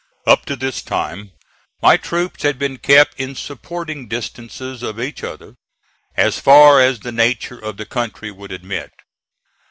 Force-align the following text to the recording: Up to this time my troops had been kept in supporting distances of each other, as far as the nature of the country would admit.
Up 0.25 0.45
to 0.45 0.55
this 0.55 0.81
time 0.81 1.29
my 1.79 1.95
troops 1.95 2.41
had 2.41 2.57
been 2.57 2.77
kept 2.77 3.19
in 3.19 3.35
supporting 3.35 4.07
distances 4.07 4.81
of 4.81 4.99
each 4.99 5.23
other, 5.23 5.53
as 6.17 6.39
far 6.39 6.81
as 6.81 7.01
the 7.01 7.11
nature 7.11 7.59
of 7.59 7.77
the 7.77 7.85
country 7.85 8.31
would 8.31 8.51
admit. 8.51 8.89